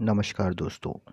[0.00, 1.10] नमस्कार दोस्तों।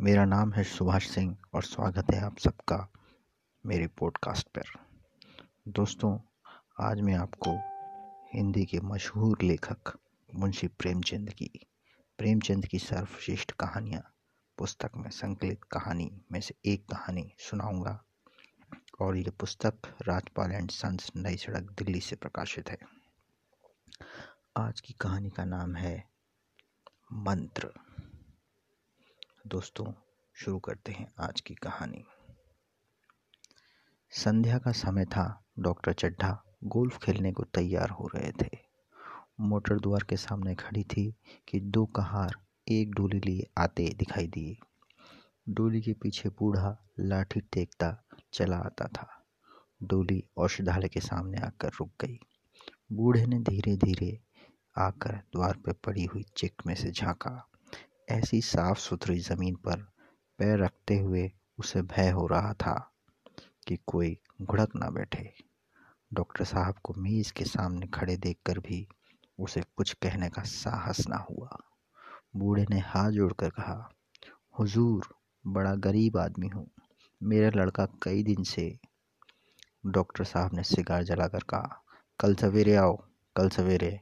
[0.00, 2.92] मेरा नाम है सुभाष सिंह और स्वागत है आप सबका
[3.66, 4.62] मेरे पॉडकास्ट पर।
[5.68, 6.18] दोस्तों,
[6.80, 7.58] आज मैं आपको
[8.34, 9.98] हिंदी के मशहूर लेखक
[10.34, 11.50] मुंशी प्रेमचंद की
[12.18, 14.12] प्रेमचंद की सर्वश्रेष्ठ कहानियाँ,
[14.58, 18.04] पुस्तक में, संकलित कहानी में से एक कहानी सुनाऊँगा।
[19.00, 22.78] और ये पुस्तक राजपाल एंड सन्स नई सड़क दिल्ली से प्रकाशित है।
[24.56, 26.17] आज की कहानी का नाम है
[27.12, 27.70] मंत्र।
[29.46, 29.92] दोस्तों,
[30.34, 32.04] शुरू करते हैं आज की कहानी।
[34.10, 38.58] संध्या का समय था, डॉक्टर चड्ढा गोल्फ खेलने को तैयार हो रहे थे।
[39.40, 41.14] मोटर द्वार के सामने खड़ी थी
[41.48, 42.36] कि दो कहार
[42.68, 44.56] एक डोली लिए आते दिखाई दिए।
[45.48, 49.24] डोली के पीछे बूढ़ा लाठी टेकता चला आता था।
[49.82, 52.20] डोली औषधालय के सामने आकर रुक गई।
[52.92, 54.27] बूढ़े ने धीरे धीरे
[54.78, 57.48] आकर द्वार पर पड़ी हुई चिक में से झांका।
[58.08, 59.76] ऐसी साफ़ सुथरी ज़मीन पर
[60.38, 62.92] पैर रखते हुए उसे भय हो रहा था
[63.68, 65.32] कि कोई घुड़क ना बैठे।
[66.12, 68.88] डॉक्टर साहब को मेज के सामने खड़े देखकर भी
[69.38, 71.58] उसे कुछ कहने का साहस ना हुआ।
[72.36, 73.90] बूढ़े ने हाथ जोड़कर कहा,
[74.58, 75.14] हुजूर,
[75.46, 76.70] बड़ा गरीब आदमी हूँ।
[77.22, 78.78] मेरा लड़का कई दिन से
[79.86, 81.82] डॉक्टर साहब ने सिगार जलाकर कहा,
[82.20, 82.96] कल सवेरे आओ,
[83.36, 84.00] कल सवेरे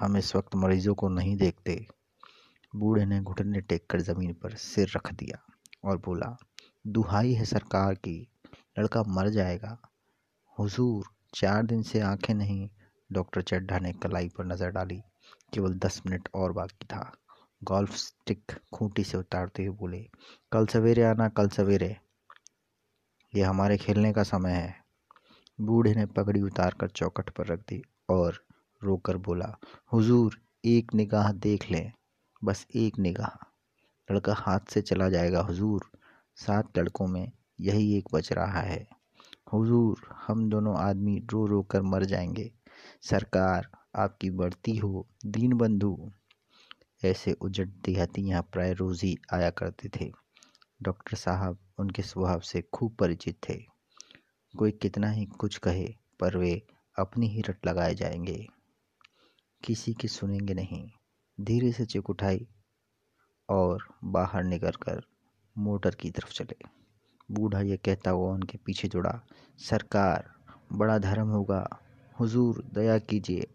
[0.00, 1.86] हम इस वक्त मरीजों को नहीं देखते।
[2.76, 5.38] बूढ़े ने घुटने टेक कर ज़मीन पर सिर रख दिया
[5.84, 6.36] और बोला,
[6.86, 8.28] दुहाई है सरकार की,
[8.78, 9.78] लड़का मर जाएगा।
[10.58, 12.68] हुजूर, चार दिन से आँखें नहीं।
[13.12, 15.02] डॉक्टर चड्ढा ने कलाई पर नज़र डाली,
[15.54, 17.12] केवल दस मिनट और बाकी था।
[17.64, 20.08] गोल्फ स्टिक खूंटी से उतारते हुए बोले,
[20.52, 21.96] कल सवेरे आना, कल सवेरे।
[23.34, 24.74] ये हमारे खेलने का समय है।
[25.60, 28.45] बूढ़े ने पगड़ी उतार कर चौकट पर रख दी और
[28.82, 29.58] रोकर बोला,
[29.92, 31.92] हुजूर, एक निगाह देख लें।
[32.44, 33.46] बस एक निगाह।
[34.12, 35.90] लड़का हाथ से चला जाएगा, हुजूर।
[36.36, 38.88] सात लड़कों में यही एक बच रहा है।
[39.52, 42.52] हुजूर, हम दोनों आदमी रो रो कर मर जाएँगे।
[43.02, 46.12] सरकार आपकी बढ़ती हो दीन बंधु
[47.04, 50.12] ऐसे उजट देहाती यहाँ प्राय रोज ही आया करते थे।
[50.82, 53.54] डॉक्टर साहब उनके स्वभाव से खूब परिचित थे।
[54.58, 56.62] कोई कितना ही कुछ कहे, पर वे
[56.98, 58.46] अपनी ही रट लगाए जाएँगे।
[59.64, 60.90] किसी की सुनेंगे नहीं।
[61.40, 62.48] धीरे से चिक उठाई
[63.48, 65.02] और बाहर निकल कर
[65.58, 66.56] मोटर की तरफ़ चले।
[67.30, 69.22] बूढ़ा ये कहता हुआ उनके पीछे जुड़ा,
[69.58, 70.34] सरकार,
[70.72, 71.80] बड़ा धर्म होगा।
[72.20, 73.46] हुजूर, दया कीजिए।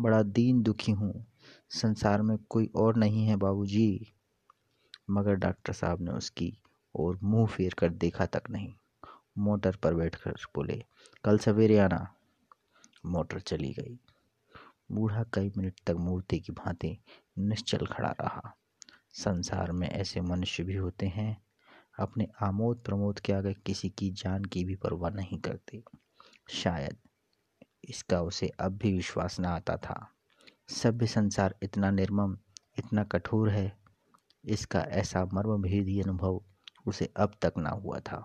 [0.00, 1.26] बड़ा दीन दुखी हूँ।
[1.70, 4.14] संसार में कोई और नहीं है बाबूजी।
[5.10, 6.62] मगर डॉक्टर साहब ने उसकी
[6.94, 8.74] और मुँह फेर कर देखा तक नहीं।
[9.38, 10.84] मोटर पर बैठकर बोले,
[11.24, 12.14] कल सवेरे आना।
[13.06, 14.00] मोटर चली गई।
[14.92, 16.98] बूढ़ा कई मिनट तक मूर्ति की भांति
[17.38, 18.56] निश्चल खड़ा रहा।
[19.12, 21.42] संसार में ऐसे मनुष्य भी होते हैं,
[21.98, 25.82] अपने आमोद प्रमोद के आगे किसी की जान की भी परवाह नहीं करते।
[26.48, 26.96] शायद
[27.88, 30.10] इसका उसे अब भी विश्वास न आता था।
[30.68, 32.38] सभ्य संसार इतना निर्मम,
[32.78, 33.78] इतना कठोर है,
[34.44, 36.42] इसका ऐसा मर्म भेदी अनुभव
[36.86, 38.24] उसे अब तक ना हुआ था।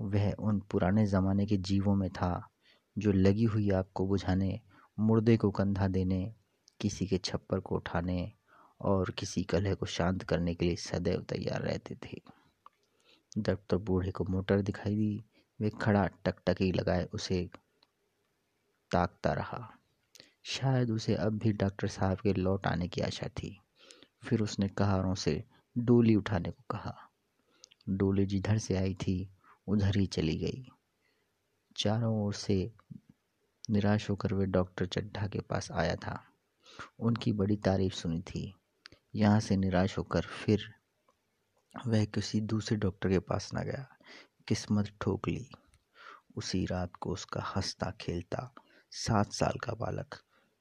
[0.00, 2.48] वह उन पुराने ज़माने के जीवों में था,
[2.98, 4.60] जो लगी हुई आग को बुझाने
[4.98, 6.34] मुर्दे को कंधा देने,
[6.80, 8.32] किसी के छप्पर को उठाने
[8.80, 12.22] और किसी कलह को शांत करने के लिए सदैव तैयार रहते थे।
[13.38, 15.24] जब तो बूढ़े को मोटर दिखाई दी।
[15.60, 17.50] वे खड़ा टकटकी लगाए उसे
[18.90, 19.78] ताकता रहा।
[20.42, 23.60] शायद उसे अब भी डॉक्टर साहब के लौट आने की आशा थी।
[24.24, 25.44] फिर उसने कहारों से
[25.78, 26.96] डोली उठाने को कहा।
[27.88, 29.30] डोली जिधर से आई थी,
[29.66, 30.68] उधर ही चली गई।
[31.76, 32.72] चारों ओर से
[33.70, 36.24] निराश होकर वे डॉक्टर चड्ढा के पास आया था।
[36.98, 38.54] उनकी बड़ी तारीफ़ सुनी थी।
[39.14, 40.74] यहाँ से निराश होकर फिर
[41.86, 43.96] वह किसी दूसरे डॉक्टर के पास न गया।
[44.48, 45.50] किस्मत ठोक ली।
[46.36, 48.54] उसी रात को उसका हंसता खेलता
[48.90, 50.14] सात साल का बालक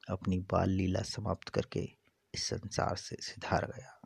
[0.09, 1.79] अपनी बाल लीला समाप्त करके
[2.33, 4.01] इस संसार से सिधार गया।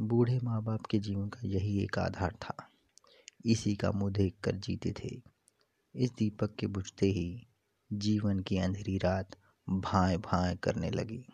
[0.00, 2.70] बूढ़े माँ बाप के जीवन का यही एक आधार था।
[3.46, 5.35] इसी का मुँह देख कर जीते थे।
[5.98, 7.46] इस दीपक के बुझते ही
[7.92, 9.36] जीवन की अंधेरी रात
[9.68, 11.26] भाए भाए करने लगी।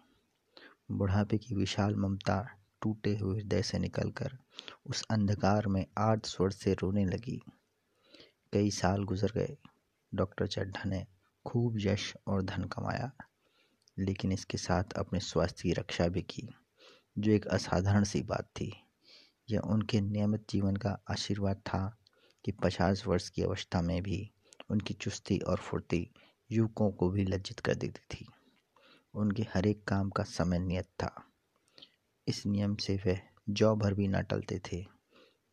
[0.90, 2.48] बुढ़ापे की विशाल ममता
[2.82, 4.38] टूटे हुए हृदय से निकलकर
[4.86, 7.42] उस अंधकार में आर्द स्वर से रोने लगी।
[8.52, 9.56] कई साल गुजर गए।
[10.14, 11.06] डॉक्टर चड्ढा ने
[11.46, 13.12] खूब यश और धन कमाया,
[13.98, 16.48] लेकिन इसके साथ अपने स्वास्थ्य की रक्षा भी की,
[17.18, 18.72] जो एक असाधारण सी बात थी।
[19.50, 21.98] यह उनके नियमित जीवन का आशीर्वाद था
[22.44, 24.31] कि पचास वर्ष की अवस्था में भी
[24.72, 26.10] उनकी चुस्ती और फुर्ती
[26.52, 28.28] युवकों को भी लज्जित कर देती थी।
[29.14, 31.24] उनके हर एक काम का समय नियत था।
[32.28, 34.86] इस नियम से वह जौ भर भी न टलते थे।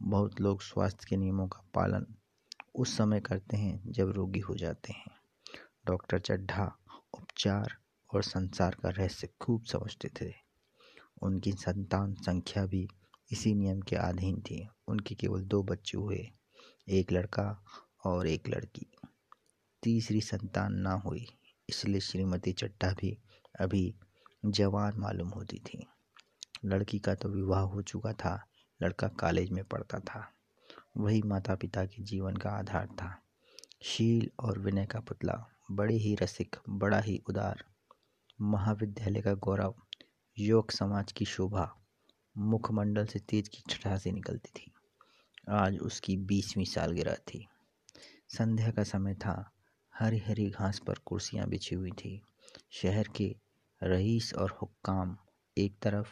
[0.01, 2.05] बहुत लोग स्वास्थ्य के नियमों का पालन
[2.75, 5.11] उस समय करते हैं जब रोगी हो जाते हैं।
[5.85, 6.77] डॉक्टर चड्ढा,
[7.13, 7.77] उपचार
[8.13, 10.33] और संसार का रहस्य खूब समझते थे।
[11.21, 12.87] उनकी संतान संख्या भी
[13.31, 16.29] इसी नियम के अधीन थी। उनके केवल दो बच्चे हुए,
[16.89, 17.65] एक लड़का
[18.05, 18.91] और एक लड़की।
[19.83, 21.27] तीसरी संतान ना हुई,
[21.69, 23.17] इसलिए श्रीमती चड्ढा भी
[23.59, 23.95] अभी
[24.45, 25.87] जवान मालूम होती थी।
[26.65, 28.47] लड़की का तो विवाह हो चुका था,
[28.83, 30.31] लड़का कॉलेज में पढ़ता था।
[30.97, 33.21] वही माता पिता के जीवन का आधार था।
[33.81, 37.63] शील और विनय का पुतला बड़े ही रसिक, बड़ा ही उदार।
[38.41, 39.75] महाविद्यालय का गौरव,
[40.39, 41.75] योग समाज की शोभा,
[42.37, 44.71] मुखमंडल से तेज की छठा से निकलती थी।
[45.49, 47.47] आज उसकी बीसवीं सालगिरह थी।
[48.29, 49.51] संध्या का समय था
[49.99, 52.21] हरी हरी घास पर कुर्सियाँ बिछी हुई थी।
[52.71, 53.35] शहर के
[53.83, 55.17] रईस और हुक्काम
[55.57, 56.07] एक तरफ़,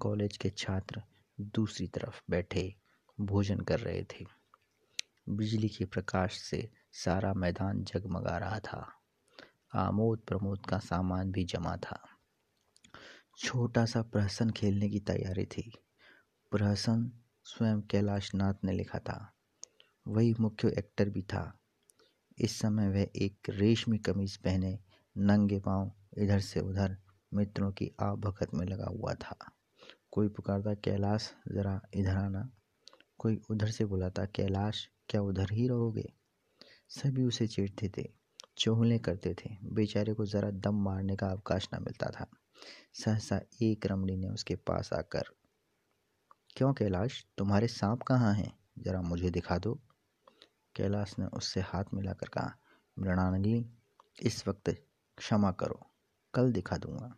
[0.00, 1.02] कॉलेज के छात्र
[1.40, 2.74] दूसरी तरफ़ बैठे
[3.20, 4.26] भोजन कर रहे थे।
[5.28, 9.00] बिजली के प्रकाश से सारा मैदान जगमगा रहा था।
[9.74, 12.08] आमोद प्रमोद का सामान भी जमा था।
[13.38, 15.78] छोटा सा प्रहसन खेलने की तैयारी थी।
[16.50, 17.12] प्रहसन
[17.44, 19.32] स्वयं कैलाश नाथ ने लिखा था।
[20.08, 21.60] वही मुख्य एक्टर भी था।
[22.38, 24.78] इस समय वह एक रेशमी कमीज पहने
[25.16, 26.96] नंगे पाँव इधर से उधर
[27.34, 29.36] मित्रों की भगत में लगा हुआ था।
[30.12, 32.48] कोई पुकारता, कैलाश, ज़रा इधर आना।
[33.18, 36.12] कोई उधर से बुलाता, कैलाश, क्या उधर ही रहोगे?
[36.88, 38.08] सभी उसे चीरते थे,
[38.58, 42.26] चोहले करते थे। बेचारे को ज़रा दम मारने का अवकाश न मिलता था।
[42.94, 45.24] सहसा एक रमणी ने उसके पास आकर,
[46.56, 48.52] क्यों कैलाश, तुम्हारे सांप कहाँ हैं?
[48.78, 49.78] जरा मुझे दिखा दो।
[50.76, 52.56] कैलाश ने उससे हाथ मिलाकर कहा
[52.98, 53.70] मृणालिनी
[54.22, 54.70] इस वक्त
[55.18, 55.90] क्षमा करो,
[56.34, 57.16] कल दिखा दूँगा।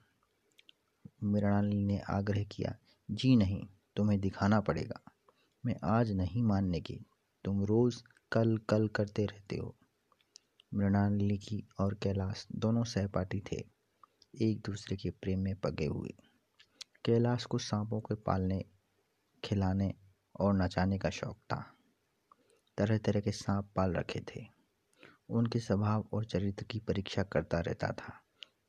[1.22, 2.76] मृणालिनी ने आग्रह किया,
[3.10, 5.00] जी नहीं, तुम्हें दिखाना पड़ेगा।
[5.66, 7.06] मैं आज नहीं मानने की,
[7.44, 9.76] तुम रोज कल कल करते रहते हो
[10.74, 13.64] मृणालिनी और कैलाश दोनों सहपाठी थे,
[14.42, 16.14] एक दूसरे के प्रेम में पगे हुए।
[17.04, 18.64] कैलाश को सांपों के पालने,
[19.44, 19.94] खिलाने
[20.40, 21.75] और नचाने का शौक था।
[22.78, 24.46] तरह तरह के सांप पाल रखे थे।
[25.28, 28.22] उनके स्वभाव और चरित्र की परीक्षा करता रहता था।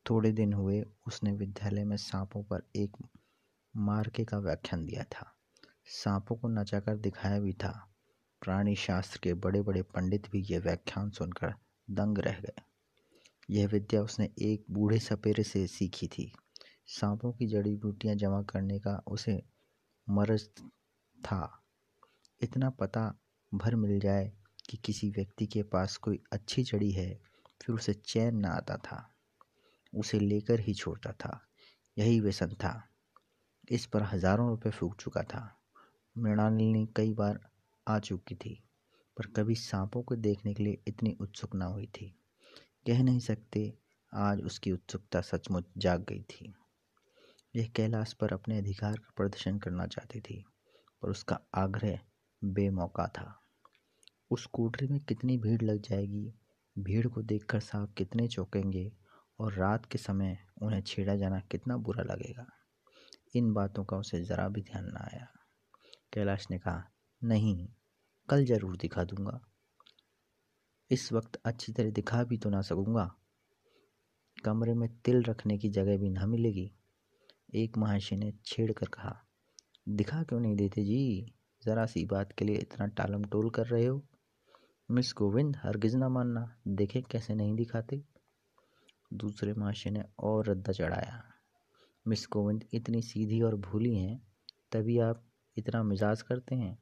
[0.09, 3.07] थोड़े दिन हुए, उसने विद्यालय में सांपों पर एक
[3.77, 5.36] मार्के का व्याख्यान दिया था।
[5.86, 7.94] सांपों को नचाकर दिखाया भी था।
[8.42, 11.54] प्राणी शास्त्र के बड़े बड़े पंडित भी यह व्याख्यान सुनकर
[11.89, 12.62] दंग रह गए।
[13.50, 16.33] यह विद्या उसने एक बूढ़े सपेरे से सीखी थी।
[16.88, 19.44] सांपों की जड़ी बूटियाँ जमा करने का उसे
[20.09, 20.50] मरज
[21.19, 21.63] था।
[22.42, 23.19] इतना पता
[23.54, 24.32] भर मिल जाए
[24.70, 27.22] कि किसी व्यक्ति के पास कोई अच्छी जड़ी है,
[27.62, 29.16] फिर उसे चैन न आता था।
[29.96, 31.48] उसे लेकर ही छोड़ता था।
[31.98, 32.90] यही व्यसन था।
[33.72, 35.62] इस पर हज़ारों रुपए फूक चुका था।
[36.18, 37.40] मृणालिनी कई बार
[37.88, 38.64] आ चुकी थी,
[39.18, 42.20] पर कभी सांपों को देखने के लिए इतनी उत्सुक न हुई थी।
[42.88, 43.74] कह नहीं सकते
[44.14, 46.54] आज उसकी उत्सुकता सचमुच जाग गई थी।
[47.56, 50.46] यह कैलाश पर अपने अधिकार का प्रदर्शन करना चाहती थी,
[51.02, 52.00] पर उसका आग्रह
[52.44, 53.42] बेमौका था।
[54.31, 56.34] उस कोठरी में कितनी भीड़ लग जाएगी,
[56.75, 58.92] भीड़ को देखकर सांप कितने चौंकेंगे
[59.39, 62.45] और रात के समय उन्हें छेड़ा जाना कितना बुरा लगेगा।
[63.36, 65.28] इन बातों का उसे ज़रा भी ध्यान न आया।
[66.14, 66.83] कैलाश ने कहा,
[67.23, 67.68] नहीं,
[68.30, 69.40] कल ज़रूर दिखा दूँगा।
[70.92, 73.16] इस वक्त अच्छी तरह दिखा भी तो ना सकूँगा।
[74.45, 76.71] कमरे में तिल रखने की जगह भी ना मिलेगी।
[77.56, 79.26] एक महाशय ने छेड़ कर कहा,
[79.90, 81.33] दिखा क्यों नहीं देते जी?
[81.68, 84.04] ज़रा सी बात के लिए इतना टालम टोल कर रहे हो?
[84.92, 88.02] मिस गोविंद, हरगिज ना मानना। देखे कैसे नहीं दिखाते।
[89.14, 91.24] दूसरे महाशय ने और रद्दा चढ़ाया।
[92.07, 94.28] मिस गोविंद इतनी सीधी और भूली हैं,
[94.71, 95.24] तभी आप
[95.57, 96.80] इतना मिजाज करते हैं।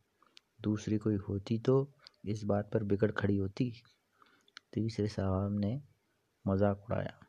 [0.62, 1.94] दूसरी कोई होती तो
[2.26, 3.74] इस बात पर बिगड़ खड़ी होती।
[4.74, 5.82] तीसरे साहब ने
[6.48, 7.20] मज़ाक उड़ाया।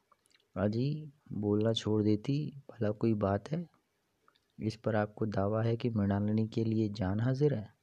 [0.56, 3.75] अजी, बोलना छोड़ देती, भला कोई बात है?
[4.60, 7.75] इस पर आपको दावा है कि मृणालिनी के लिए जान हाजिर है?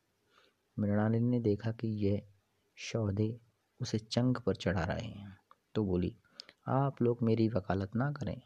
[0.80, 2.22] मृणालिनी ने देखा कि यह
[2.75, 3.39] शौदे
[3.80, 5.38] उसे चंग पर चढ़ा रहे हैं।
[5.75, 6.18] तो बोली,
[6.68, 8.42] आप लोग मेरी वकालत ना करें।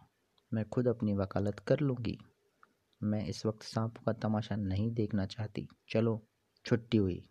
[0.53, 2.17] मैं खुद अपनी वकालत कर लूँगी।
[3.03, 6.27] मैं इस वक्त सांप का तमाशा नहीं देखना चाहती। चलो,
[6.65, 7.29] छुट्टी हुई।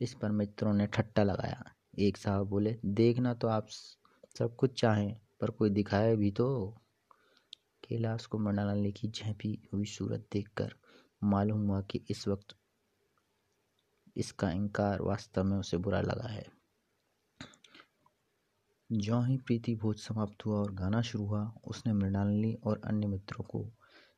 [0.00, 1.64] इस पर मित्रों ने ठट्टा लगाया।
[1.98, 3.66] एक साहब बोले, देखना तो आप
[4.38, 6.78] सब कुछ चाहें, पर कोई दिखाए भी तो।
[7.88, 10.74] कैलाश को मृणालिनी की झेपी हुई सूरत देखकर
[11.24, 12.56] मालूम हुआ कि इस वक्त
[14.16, 16.46] इसका इनकार वास्तव में उसे बुरा लगा है।
[18.92, 23.44] जो ही प्रीति भोज समाप्त हुआ और गाना शुरू हुआ, उसने मृणालिनी और अन्य मित्रों
[23.44, 23.72] को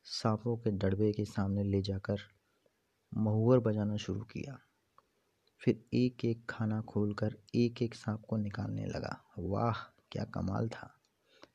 [0.05, 2.17] सांपों के डड़बे के सामने ले जाकर
[3.15, 4.59] महुअर बजाना शुरू किया।
[5.61, 9.83] फिर एक एक खाना खोलकर एक एक सांप को निकालने लगा। वाह,
[10.13, 11.01] क्या कमाल था।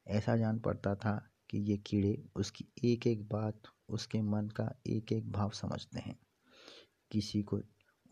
[0.07, 5.11] ऐसा जान पड़ता था कि ये कीड़े उसकी एक एक बात उसके मन का एक
[5.11, 6.17] एक भाव समझते हैं।
[7.11, 7.59] किसी को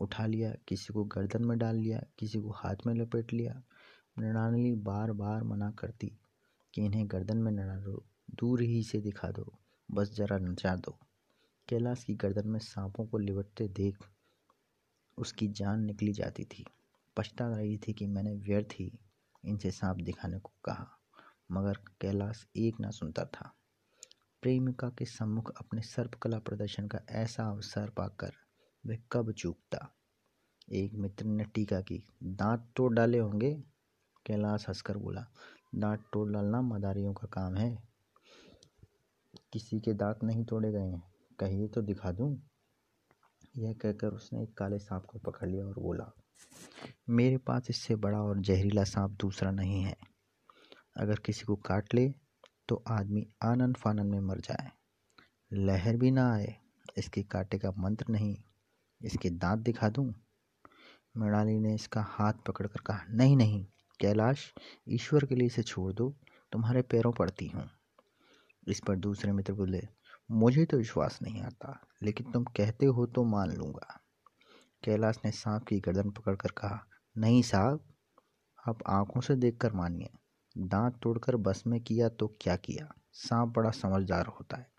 [0.00, 3.62] उठा लिया, किसी को गर्दन में डाल लिया, किसी को हाथ में लपेट लिया
[4.18, 6.18] मृणालिनी बार बार मना करती
[6.74, 9.58] कि इन्हें गर्दन में न डालो दूर ही से दिखा दो,
[9.90, 10.98] बस जरा नचा दो।
[11.68, 13.98] कैलाश की गर्दन में सांपों को लिपटते देख
[15.18, 16.64] उसकी जान निकली जाती थी।
[17.16, 18.98] पछता रही थी कि मैंने व्यर्थ ही
[19.44, 21.01] इनसे सांप दिखाने को कहा।
[21.50, 23.52] मगर कैलाश एक ना सुनता था।
[24.42, 28.32] प्रेमिका के सम्मुख अपने सर्पकला प्रदर्शन का ऐसा अवसर पाकर
[28.84, 29.88] वह कब चूकता?
[30.72, 33.52] एक मित्र ने टीका की, दांत तोड़ डाले होंगे?
[34.26, 35.26] कैलाश हंसकर बोला,
[35.74, 37.76] दांत तोड़ डालना मदारियों का काम है।
[39.52, 41.02] किसी के दांत नहीं तोड़े गए हैं।
[41.40, 42.36] कहिए तो दिखा दूँ?
[43.56, 46.12] यह कहकर उसने एक काले सांप को पकड़ लिया और बोला,
[47.08, 50.11] मेरे पास इससे बड़ा और जहरीला सांप दूसरा नहीं है।
[50.96, 52.08] अगर किसी को काट ले
[52.68, 54.70] तो आदमी आनंद फानन में मर जाए।
[55.50, 56.54] लहर भी ना आए,
[56.98, 58.36] इसके काटे का मंत्र नहीं,
[59.00, 60.12] इसके दांत दिखा दूँ।
[61.16, 63.64] मृणाली ने इसका हाथ पकड़कर कहा, नहीं नहीं,
[64.00, 64.52] कैलाश,
[64.88, 66.08] ईश्वर के लिए इसे छोड़ दो,
[66.52, 67.68] तुम्हारे पैरों पड़ती हूँ।
[68.68, 69.82] इस पर दूसरे मित्र बोले,
[70.30, 73.98] मुझे तो विश्वास नहीं आता, लेकिन तुम कहते हो तो मान लूँगा।
[74.84, 76.84] कैलाश ने सांप की गर्दन पकड़कर कहा,
[77.16, 77.84] नहीं साहब,
[78.68, 80.10] आप आँखों से देखकर मानिए।
[80.58, 82.94] दांत तोड़कर बस में किया तो क्या किया?
[83.12, 84.70] सांप बड़ा समझदार होता है।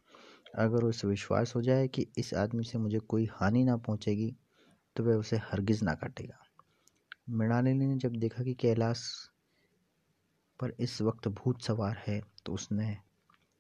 [0.56, 4.36] अगर उसे विश्वास हो जाए कि इस आदमी से मुझे कोई हानि ना पहुंचेगी
[4.96, 6.40] तो वह उसे हरगिज ना काटेगा।
[7.30, 9.30] मृणालिनी ने जब देखा कि कैलाश
[10.60, 12.98] पर इस वक्त भूत सवार है तो उसने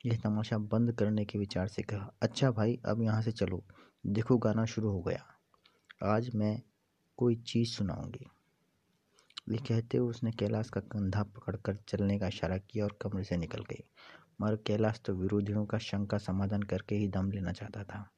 [0.05, 3.63] यह तमाशा बंद करने के विचार से कहा अच्छा भाई, अब यहाँ से चलो।
[4.07, 5.25] देखो, गाना शुरू हो गया।
[6.03, 6.61] आज मैं
[7.17, 8.25] कोई चीज़ सुनाऊँगी।
[9.49, 13.37] ये कहते हुए उसने कैलाश का कंधा पकड़कर चलने का इशारा किया और कमरे से
[13.37, 13.83] निकल गई।
[14.41, 18.09] मगर कैलाश तो विरोधियों का शंका समाधान करके ही दम लेना चाहता था।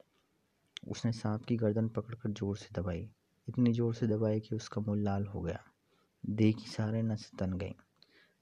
[0.88, 3.10] उसने सांप की गर्दन पकड़कर ज़ोर से दबाई।
[3.48, 5.64] इतनी ज़ोर से दबाई कि उसका मुँह लाल हो गया।
[6.30, 7.74] की सारे नस तन गई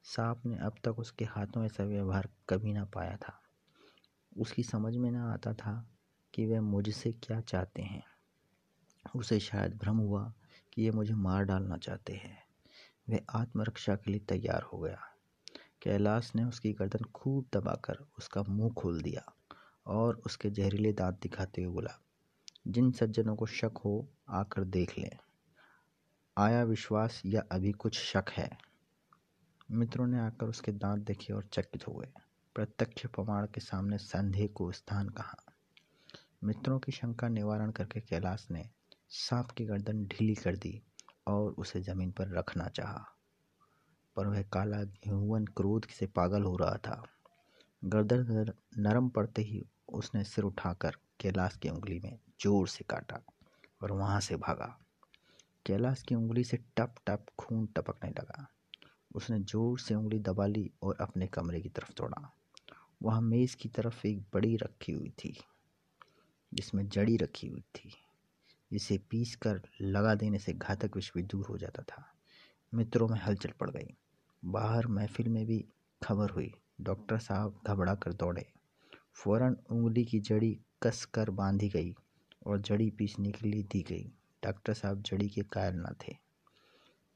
[0.04, 3.40] सांप ने अब तक उसके हाथों ऐसा व्यवहार कभी ना पाया था।
[4.36, 5.90] उसकी समझ में ना आता था
[6.34, 8.02] कि वह मुझसे क्या चाहते हैं।
[9.16, 10.34] उसे शायद भ्रम हुआ
[10.72, 12.43] कि ये मुझे मार डालना चाहते हैं।
[13.10, 14.98] वह आत्मरक्षा के लिए तैयार हो गया।
[15.82, 19.32] कैलाश ने उसकी गर्दन खूब दबाकर उसका मुँह खोल दिया
[19.86, 22.00] और उसके जहरीले दांत दिखाते हुए बोला,
[22.68, 25.18] जिन सज्जनों को शक हो, आकर देख लें।
[26.38, 28.58] आया विश्वास या अभी कुछ शक है?
[29.70, 32.12] मित्रों ने आकर उसके दांत देखे और चकित हो गए।
[32.54, 35.36] प्रत्यक्ष प्रमाण के सामने संदेह को स्थान कहा।
[36.44, 38.70] मित्रों की शंका निवारण करके कैलाश ने
[39.08, 40.82] सांप की गर्दन ढीली कर दी।
[41.26, 43.04] और उसे ज़मीन पर रखना चाहा।
[44.16, 47.02] पर वह काला गेहुवन क्रोध से पागल हो रहा था।
[47.82, 53.20] गर्दन नरम पड़ते ही उसने सिर उठाकर कैलाश की उंगली में ज़ोर से काटा
[53.82, 54.78] और वहाँ से भागा।
[55.66, 58.46] कैलाश की उंगली से टप टप खून टपकने लगा।
[59.14, 62.30] उसने ज़ोर से उंगली दबा ली और अपने कमरे की तरफ़ दौड़ा।
[63.02, 65.36] वहाँ मेज की तरफ़ एक बड़ी रखी हुई थी,
[66.52, 67.92] जिसमें जड़ी रखी हुई थी।
[68.72, 72.14] जिसे पीस कर लगा देने से घातक विष भी दूर हो जाता था।
[72.74, 73.96] मित्रों में हलचल पड़ गई।
[74.44, 75.64] बाहर महफिल में भी
[76.02, 78.52] खबर हुई। डॉक्टर साहब घबरा कर दौड़े।
[79.14, 81.94] फ़ौरन उंगली की जड़ी कस कर बांधी गई
[82.46, 84.12] और जड़ी पीसने के लिए दी गई।
[84.44, 86.16] डॉक्टर साहब जड़ी के कायल न थे।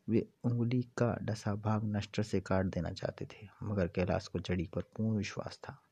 [0.08, 4.66] वे उंगली का डसा भाग नष्टर से काट देना चाहते थे, मगर कैलाश को जड़ी
[4.66, 5.82] पर पूर्ण विश्वास था।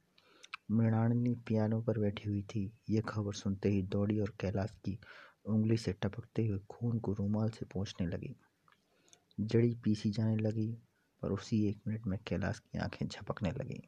[0.71, 4.99] मृणालिनी पियानो पर बैठी हुई थी। ये खबर सुनते ही दौड़ी और कैलाश की
[5.47, 8.37] उंगली से टपकते हुए खून को रूमाल से पोंछने लगी।
[9.41, 10.79] जड़ी पीसी जाने लगी,
[11.23, 13.83] पर उसी एक मिनट में कैलाश की आँखें झपकने लगी।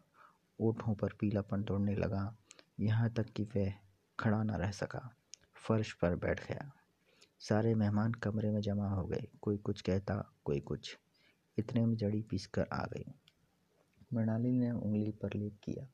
[0.60, 2.36] ओठों पर पीलापन दौड़ने लगा।
[2.80, 3.72] यहाँ तक कि वह
[4.20, 5.16] खड़ा न रह सका।
[5.54, 6.72] फर्श पर बैठ गया।
[7.40, 10.98] सारे मेहमान कमरे में जमा हो गए। कोई कुछ कहता, कोई कुछ।
[11.58, 13.14] इतने में जड़ी पीस कर आ गई।
[14.14, 15.88] मृणाली ने उंगली पर लेप किया।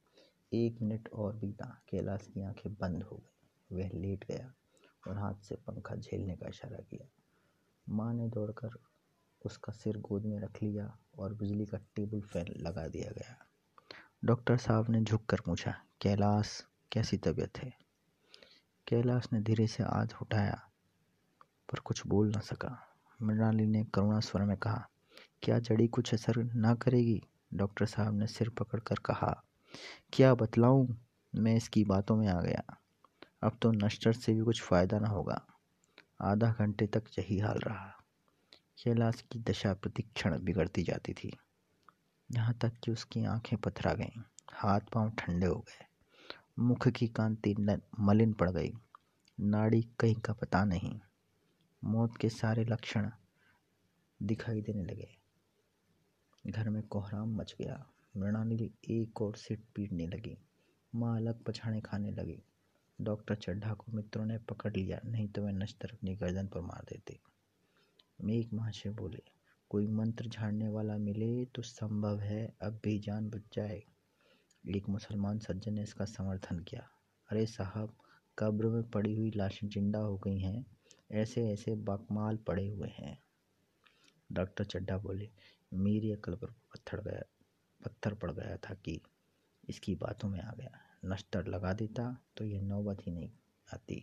[0.52, 4.54] एक मिनट और बीता। कैलाश की आँखें बंद हो गई। वह लेट गया।
[5.08, 7.06] और हाथ से पंखा झेलने का इशारा किया।
[7.88, 8.70] माँ ने दौड़कर
[9.44, 13.46] उसका सिर गोद में रख लिया और बिजली का टेबल फ़ैन लगा दिया गया।
[14.24, 17.72] डॉक्टर साहब ने झुककर पूछा, कैलाश, कैसी तबीयत है?
[18.86, 20.70] कैलाश ने धीरे से हाथ उठाया,
[21.40, 22.86] पर कुछ बोल ना सका।
[23.22, 24.88] मृणाली ने करुणा स्वर में कहा,
[25.42, 27.22] क्या जड़ी कुछ असर ना करेगी?
[27.54, 29.44] डॉक्टर साहब ने सिर पकड़कर कहा,
[30.12, 30.88] क्या बतलाऊं?
[31.34, 32.80] मैं इसकी बातों में आ गया।
[33.44, 35.46] अब तो नश्तर से भी कुछ फ़ायदा न होगा।
[36.20, 37.90] आधा घंटे तक यही हाल रहा।
[38.84, 41.32] कैलाश की दशा प्रतिक्षण बिगड़ती जाती थी।
[42.30, 44.22] यहाँ तक कि उसकी आँखें पथरा गईं,
[44.52, 45.84] हाथ पाँव ठंडे हो गए।
[46.58, 47.54] मुख की कांति
[48.00, 48.72] मलिन पड़ गई।
[49.40, 51.00] नाड़ी कहीं का पता नहीं।
[51.84, 53.10] मौत के सारे लक्षण
[54.22, 55.08] दिखाई देने लगे।
[56.46, 57.84] घर में कोहराम मच गया।
[58.16, 60.36] मृणालिनी एक और सिट पीटने लगी।
[60.94, 62.42] माँ अलग पछाड़े खाने लगी।
[62.98, 66.84] डॉक्टर चड्ढा को मित्रों ने पकड़ लिया, नहीं तो वह नश्तर अपनी गर्दन पर मार
[66.88, 67.18] देते।
[68.24, 69.22] मेघ महाशय बोले,
[69.70, 73.82] कोई मंत्र झाड़ने वाला मिले तो संभव है, अब भी जान बच जाए।
[74.64, 76.88] एक मुसलमान सज्जन ने इसका समर्थन किया।
[77.28, 77.96] अरे साहब,
[78.38, 80.64] कब्र में पड़ी हुई लाशें ज़िंदा हो गई हैं
[81.12, 83.18] ऐसे ऐसे बकमाल पड़े हुए हैं।
[84.32, 85.30] डॉक्टर चड्ढा बोले,
[85.74, 87.22] मेरी अकल पर पत्थर गया,
[87.80, 89.00] पत्थर पड़ गया था कि
[89.68, 93.30] इसकी बातों में आ गया। नश्तर लगा देता तो ये नौबत ही नहीं
[93.74, 94.02] आती।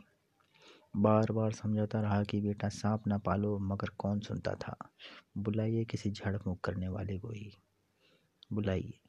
[0.98, 4.76] बार बार समझाता रहा कि बेटा सांप ना पालो, मगर कौन सुनता था?
[5.38, 7.58] बुलाइए किसी झाड़ फूँक करने वाले को ही।
[8.54, 9.00] बुलाइए।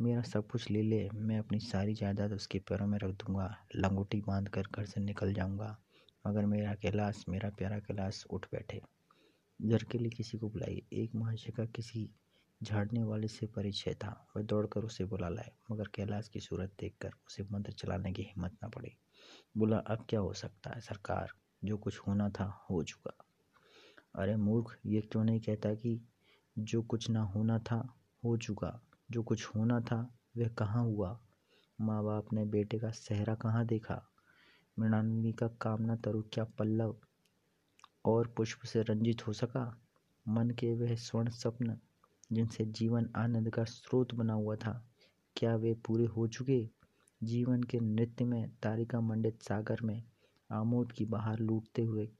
[0.00, 4.20] मेरा सब कुछ ले ले, मैं अपनी सारी जायदाद उसके पैरों में रख दूँगा। लंगोटी
[4.20, 5.78] बाँध कर घर से निकल जाऊँगा।
[6.26, 8.80] मगर मेरा कैलाश मेरा प्यारा कैलाश उठ बैठे।
[9.62, 12.10] घर के लिए किसी को बुलाइए। एक महाशय का किसी
[12.62, 17.10] झाड़ने वाले से परिचय था। वह दौड़कर उसे बुला लाए, मगर कैलाश की सूरत देखकर
[17.26, 18.96] उसे मंत्र चलाने की हिम्मत न पड़ी।
[19.56, 21.32] बोला, अब क्या हो सकता है सरकार?
[21.64, 23.24] जो कुछ होना था, हो चुका।
[24.14, 26.08] अरे मूर्ख, ये क्यों नहीं कहता कि
[26.58, 28.82] जो कुछ ना होना था, हो चुका?
[29.10, 31.20] जो कुछ होना था, वह कहाँ हुआ?
[31.80, 34.08] माँ बाप ने बेटे का सहरा कहाँ देखा?
[34.78, 37.00] मृणालिनी का कामना तरु क्या पल्लव
[38.04, 39.82] और पुष्प से रंजित हो सका?
[40.28, 41.78] मन के वह स्वर्ण स्वप्न
[42.32, 44.88] जिनसे जीवन आनंद का स्रोत बना हुआ था।
[45.36, 46.70] क्या वे पूरे हो चुके?
[47.22, 50.04] जीवन के नृत्य में, तारिका मंडित सागर में,
[50.50, 52.10] आमोद की बाहर लूटते हुए,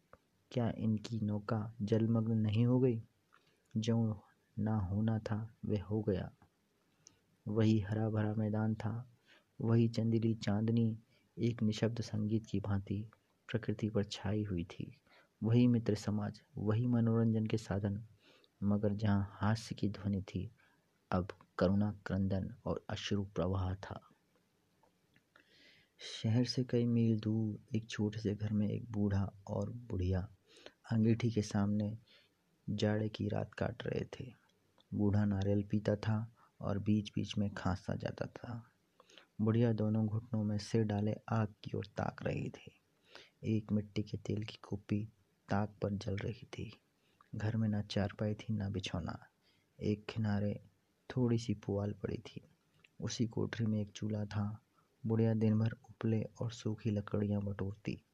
[0.51, 3.03] क्या इनकी नौका जलमग्न नहीं हो गई?
[3.77, 4.21] जो
[4.59, 6.33] ना होना था वह हो गया।
[7.49, 9.11] वही हरा भरा मैदान था,
[9.61, 10.99] वही चंदेली चांदनी,
[11.39, 13.11] एक निशब्द संगीत की भांति
[13.49, 14.97] प्रकृति पर छाई हुई थी।
[15.43, 18.05] वही मित्र समाज, वही मनोरंजन के साधन
[18.63, 20.51] मगर जहाँ हास्य की ध्वनि थी,
[21.13, 24.09] अब करुणा क्रंदन और अश्रु प्रवाह था।
[25.99, 30.29] शहर से कई मील दूर, एक छोटे से घर में एक बूढ़ा और बुढ़िया
[30.93, 31.99] अंगीठी के सामने
[32.71, 34.33] जाड़े की रात काट रहे थे।
[34.95, 38.71] बूढ़ा नारियल पीता था और बीच बीच में खांसता जाता था।
[39.41, 42.73] बुढ़िया दोनों घुटनों में सिर डाले आग की ओर ताक रही थी।
[43.45, 45.05] एक मिट्टी के तेल की कुप्पी
[45.49, 46.79] ताक पर जल रही थी।
[47.35, 49.27] घर में ना चारपाई थी, ना बिछौना।
[49.83, 50.61] एक किनारे
[51.11, 52.49] थोड़ी सी पुआल पड़ी थी।
[53.01, 54.61] उसी कोठरी में एक चूल्हा था।
[55.07, 58.05] बुढ़िया दिन भर उपले और सूखी लकड़ियाँ बटोरती।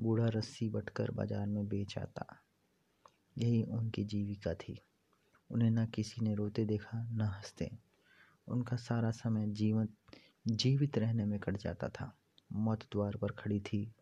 [0.00, 2.42] बूढ़ा रस्सी बटकर बाज़ार में बेच आता।
[3.38, 4.82] यही उनकी जीविका थी।
[5.50, 7.70] उन्हें न किसी ने रोते देखा, न हँसते।
[8.48, 9.88] उनका सारा समय जीवन,
[10.48, 12.18] जीवित रहने में कट जाता था।
[12.52, 13.94] मौत द्वार पर खड़ी थी।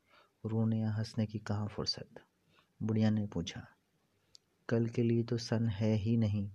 [0.47, 2.09] रोने या हंसने की कहाँ फुर्सत?
[2.83, 3.74] बुढ़िया ने पूछा।
[4.68, 6.50] कल के लिए तो सन है ही नहीं,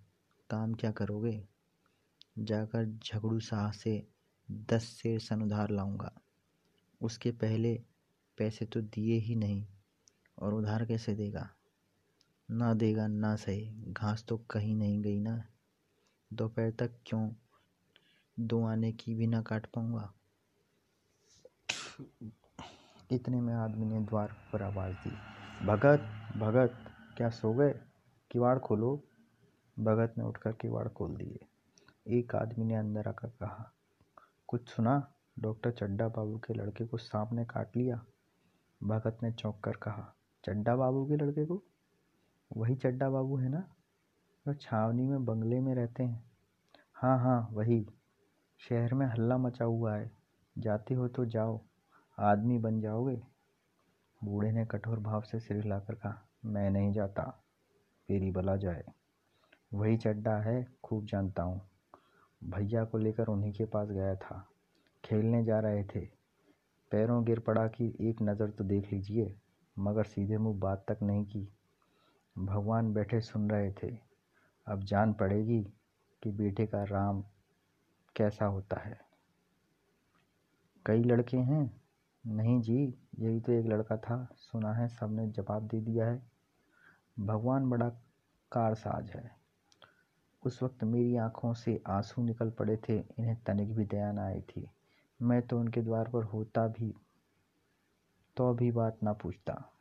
[0.50, 1.48] काम क्या करोगे?
[2.40, 4.08] जाकर झगड़ू शाह से
[4.52, 6.12] दस शेर सन उधार लाऊँगा।
[7.02, 7.82] उसके पहले
[8.38, 9.66] पैसे तो दिए ही नहीं,
[10.42, 11.50] और उधार कैसे देगा?
[12.52, 15.44] ना देगा ना सही, घास तो कहीं नहीं गई ना।
[16.34, 17.32] दोपहर तक क्यों
[18.40, 20.14] दो आने की भी ना काट पाऊँगा?
[23.12, 25.10] इतने में आदमी ने द्वार पर आवाज़ दी।
[25.66, 26.86] भगत भगत,
[27.18, 27.80] क्या सो गए?
[28.32, 29.04] किवाड़ खोलो।
[29.80, 31.40] भगत ने उठकर किवाड़ खोल दिए।
[32.08, 33.72] एक आदमी ने अंदर आकर कहा,
[34.48, 35.14] कुछ सुना?
[35.40, 38.06] डॉक्टर चड्डा बाबू के लड़के को सांप ने काट लिया?
[38.84, 40.16] भगत ने चौंक कर कहा,
[40.46, 41.64] चड्डा बाबू के लड़के को?
[42.58, 43.64] वही चड्डा बाबू है ना?
[44.48, 46.32] वह छावनी में बंगले में रहते हैं।
[46.94, 47.88] हाँ हाँ वही।
[48.58, 50.12] शहर में हल्ला मचा हुआ है।
[50.58, 51.62] जाते हो तो जाओ।
[52.20, 53.22] आदमी बन जाओगे?
[54.24, 57.44] बूढ़े ने कठोर भाव से सिर हिलाकर कहा, मैं नहीं जाता।
[58.10, 58.84] तेरी बला जाए।
[59.74, 61.62] वही चड्डा है, खूब जानता हूँ।
[62.44, 64.50] भैया को लेकर उन्हीं के पास गया था।
[65.06, 66.00] खेलने जा रहे थे।
[66.92, 69.36] पैरों गिर पड़ा कि एक नज़र तो देख लीजिए,
[69.80, 71.48] मगर सीधे मुँह बात तक नहीं की।
[72.40, 73.98] भगवान बैठे सुन रहे थे।
[74.68, 75.64] अब जान पड़ेगी
[76.24, 77.24] कि बेटे का राम
[78.16, 79.00] कैसा होता है।
[80.86, 81.82] कई लड़के हैं।
[82.28, 86.39] नहीं जी, यही तो एक लड़का था, सुना है, सबने जवाब दे दिया है।
[87.20, 87.90] भगवान बड़ा
[88.52, 89.36] कारसाज है।
[90.44, 94.42] उस वक्त मेरी आँखों से आँसू निकल पड़े थे, इन्हें तनिक भी दया न आई
[94.42, 94.70] थी।
[95.22, 96.96] मैं तो उनके द्वार पर होता भी
[98.38, 99.72] तो भी बात ना पूछता।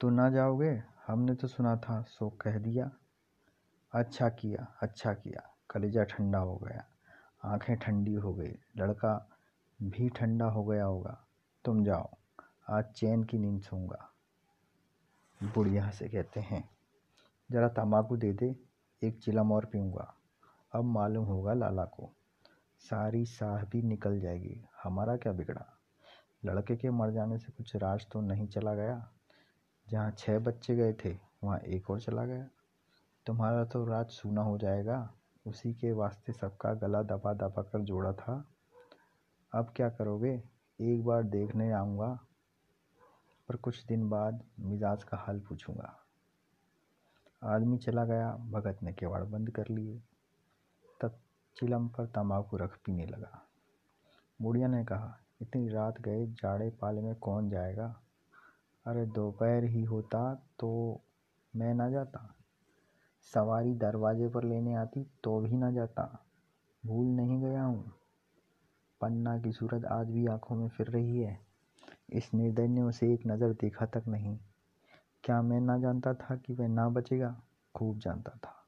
[0.00, 0.82] तो ना जाओगे?
[1.06, 2.90] हमने तो सुना था, सो कह दिया।
[3.94, 6.84] अच्छा किया अच्छा किया, कलेजा ठंडा हो गया।
[7.44, 9.30] आँखें ठंडी हो गई, लड़का
[9.82, 11.26] भी ठंडा हो गया होगा।
[11.64, 12.16] तुम जाओ,
[12.70, 14.11] आज चैन की नींद सोऊँगा।
[15.42, 16.70] बुढ़िया से कहते हैं।
[17.52, 18.56] ज़रा तम्बाकू दे दे,
[19.02, 20.14] एक चिलम और पीऊँगा।
[20.74, 22.12] अब मालूम होगा लाला को,
[22.78, 25.78] सारी साह भी निकल जाएगी, हमारा क्या बिगड़ा?
[26.44, 29.12] लड़के के मर जाने से कुछ राज तो नहीं चला गया?
[29.88, 32.48] जहाँ छः बच्चे गए थे, वहाँ एक और चला गया?
[33.26, 35.14] तुम्हारा तो राज सूना हो जाएगा,
[35.46, 38.44] उसी के वास्ते सबका गला दबा दबा कर जोड़ा था।
[39.54, 40.42] अब क्या करोगे?
[40.80, 42.26] एक बार देखने आऊँगा
[43.52, 45.98] पर कुछ दिन बाद मिजाज का हाल पूछूँगा।
[47.44, 50.02] आदमी चला गया, भगत ने केवाड़ बंद कर लिए।
[51.00, 51.18] तब
[51.56, 53.42] चिलम पर तम्बाकू रख पीने लगा।
[54.42, 58.00] बुढ़िया ने कहा, इतनी रात गए, जाड़े पाले में कौन जाएगा?
[58.86, 61.00] अरे दोपहर ही होता तो
[61.56, 62.34] मैं ना जाता।
[63.34, 66.24] सवारी दरवाजे पर लेने आती तो भी ना जाता।
[66.86, 67.92] भूल नहीं गया हूँ।
[69.00, 71.51] पन्ना की सूरत आज भी आँखों में फिर रही है।
[72.12, 74.38] इस निर्दय ने उसे एक नज़र देखा तक नहीं।
[75.24, 77.42] क्या मैं ना जानता था कि वह ना बचेगा?
[77.74, 78.66] खूब जानता था।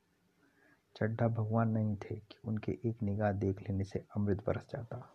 [0.97, 5.15] चड्ढा भगवान नहीं थे कि उनके एक निगाह देख लेने से अमृत बरस जाता।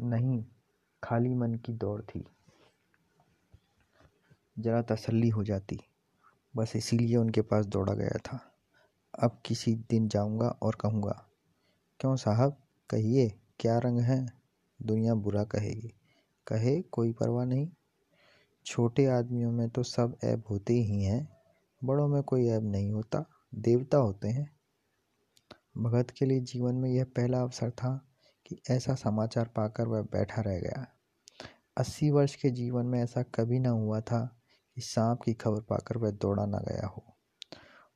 [0.00, 0.44] नहीं,
[1.02, 2.24] खाली मन की दौड़ थी।
[4.58, 5.80] जरा तसल्ली हो जाती।
[6.56, 8.52] बस इसीलिए उनके पास दौड़ा गया था।
[9.22, 11.26] अब किसी दिन जाऊँगा और कहूँगा,
[12.00, 12.56] क्यों साहब,
[12.90, 14.43] कहिए, क्या रंग है?
[14.82, 15.94] दुनिया बुरा कहेगी।
[16.46, 17.70] कहे, कोई परवाह नहीं।
[18.66, 21.36] छोटे आदमियों में तो सब ऐब होते ही हैं,
[21.84, 24.56] बड़ों में कोई ऐब नहीं होता, देवता होते हैं।
[25.78, 28.08] भगत के लिए जीवन में यह पहला अवसर था
[28.46, 30.86] कि ऐसा समाचार पाकर वह बैठा रह गया।
[31.76, 34.40] अस्सी वर्ष के जीवन में ऐसा कभी ना हुआ था
[34.74, 37.04] कि सांप की खबर पाकर वह दौड़ा ना गया हो।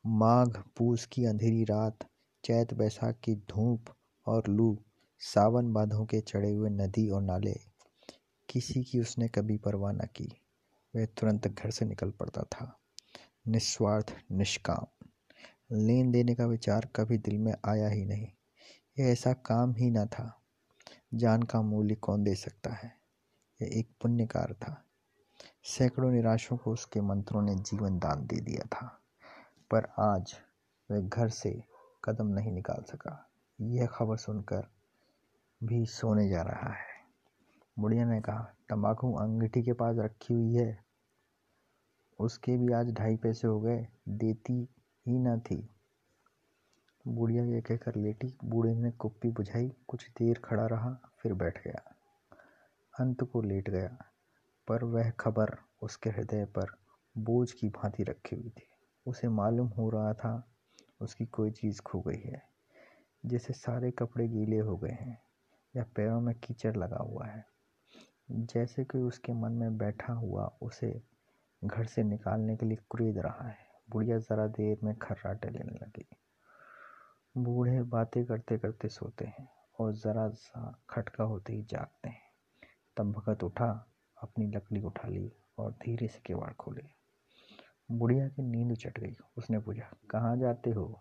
[0.07, 1.99] माघ, पूस की अंधेरी रात,
[2.45, 3.85] चैत बैसाख की धूप
[4.27, 4.79] और लू
[5.19, 7.61] सावन बांधों के चढ़े हुए नदी और नाले,
[8.49, 10.43] किसी की उसने कभी परवाह न की।
[10.97, 12.81] वह तुरंत घर से निकल पड़ता था।
[13.49, 15.07] निस्वार्थ, निष्काम।
[15.73, 18.27] लेन देने का विचार कभी दिल में आया ही नहीं।
[18.99, 20.43] यह ऐसा काम ही न था।
[21.15, 22.93] जान का मूल्य कौन दे सकता है?
[23.63, 24.85] यह एक पुण्यकार था।
[25.65, 29.01] सैकड़ों निराशों को उसके मंत्रों ने जीवन दान दे दिया था।
[29.71, 30.35] पर आज
[30.91, 31.63] वह घर से
[32.05, 34.78] कदम नहीं निकाल सका। यह खबर सुनकर
[35.65, 36.87] भी सोने जा रहा है।
[37.79, 40.85] बुढ़िया ने कहा, तंबाकू अंगीठी के पास रखी हुई है।
[42.21, 44.69] उसके भी आज ढाई पैसे हो गए, देती
[45.07, 45.69] ही न थी।
[47.09, 51.95] बुढ़िया ये कहकर लेटी, बूढ़े ने कुप्पी बुझाई, कुछ देर खड़ा रहा, फिर बैठ गया।
[53.01, 53.99] अंत को लेट गया,
[54.69, 56.67] पर वह खबर उसके हृदय पर
[57.19, 58.67] बोझ की भांति रखी हुई थी।
[59.07, 60.53] उसे मालूम हो रहा था,
[61.01, 62.43] उसकी कोई चीज़ खो गई है,
[63.27, 65.28] जैसे सारे कपड़े गीले हो गए हैं।
[65.77, 67.47] या पैरों में कीचड़ लगा हुआ है।
[68.31, 71.03] जैसे कि उसके मन में बैठा हुआ उसे
[71.65, 76.09] घर से निकालने के लिए कुरेद रहा है। बुढ़िया ज़रा देर में खर्राटे लेने लगी।
[77.37, 82.31] बूढ़े बातें करते करते सोते हैं और ज़रा सा खटका होते ही जागते हैं।
[82.97, 83.89] तब भगत उठा,
[84.23, 86.83] अपनी लकड़ी उठा ली और धीरे से किवाड़ खोले।
[87.91, 91.01] बुढ़िया की नींद चट गई। उसने पूछा, कहाँ जाते हो?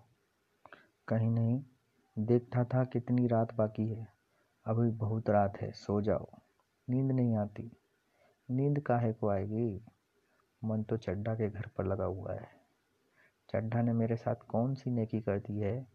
[1.07, 1.63] कहीं नहीं।
[2.19, 4.16] देखता था कितनी रात बाकी है।
[4.67, 6.27] अभी बहुत रात है, सो जाओ।
[6.89, 7.71] नींद नहीं आती।
[8.51, 9.85] नींद काहे को आएगी?
[10.63, 12.47] मन तो चड्ढा के घर पर लगा हुआ है।
[13.49, 15.87] चड्ढा ने मेरे साथ कौन सी नेकी कर दी है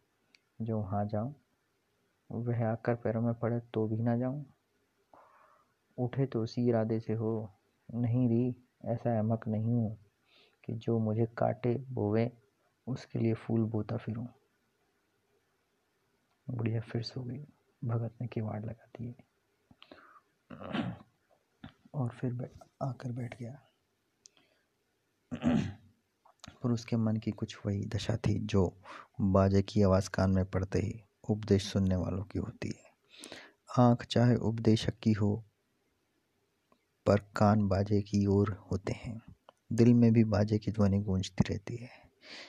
[0.63, 1.35] जो वहाँ जाऊँ?
[2.33, 4.47] वह आकर पैरों में पड़े तो भी ना जाऊँ?
[5.99, 7.53] उठे तो उसी इरादे से हो।
[7.95, 9.99] नहीं री, ऐसा अहमक नहीं हूँ
[10.65, 12.33] कि जो मुझे काटे, बोवे,
[12.87, 14.27] उसके लिए फूल बोता फिरूं।
[16.51, 17.47] बुढ़िया फिर सो गई।
[17.85, 19.15] भगत ने किवाड़ लगा दिए
[21.95, 22.51] और फिर
[22.83, 23.59] आकर बैठ गया।
[26.63, 28.83] पर उसके मन की कुछ वही दशा थी जो
[29.21, 32.93] बाजे की आवाज़ कान में पड़ते ही उपदेश सुनने वालों की होती है।
[33.79, 35.45] आँख चाहे उपदेशक की हो,
[37.07, 39.23] पर कान बाजे की ओर होते हैं।
[39.73, 41.91] दिल में भी बाजे की ध्वनि गूंजती रहती है।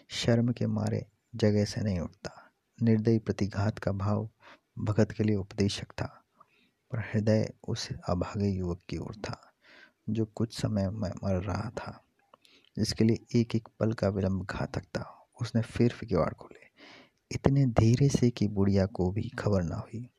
[0.10, 4.30] शर्म के मारे जगह से नहीं उठता। निर्दयी प्रतिघात का भाव
[4.80, 6.24] भगत के लिए उपदेशक था,
[6.92, 9.54] पर हृदय उस अभागे युवक की ओर था,
[10.10, 12.04] जो कुछ समय में मर रहा था।
[12.78, 16.60] जिसके लिए एक एक पल का विलंब घातक था। उसने फिर किवाड़ खोले।
[17.32, 20.10] इतने धीरे से कि बुढ़िया को भी खबर ना हुई।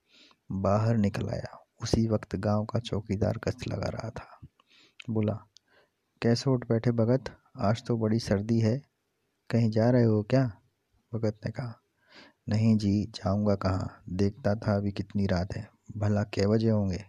[0.52, 4.40] बाहर निकल आया। उसी वक्त गाँव का चौकीदार गश्त लगा रहा था।
[5.10, 5.46] बोला,
[6.22, 7.24] कैसे उठ बैठे भगत?
[7.58, 8.82] आज तो बड़ी सर्दी है।
[9.50, 10.60] कहीं जा रहे हो क्या?
[11.14, 11.84] भगत ने कहा
[12.46, 14.02] नहीं जी, जाऊँगा कहाँ?
[14.11, 17.04] देखता था अभी कितनी रात है। भला कै बजे होंगे?